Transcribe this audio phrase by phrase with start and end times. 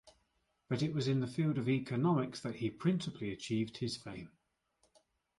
[0.67, 4.31] But it was in the field of economics that he principally achieved his fame.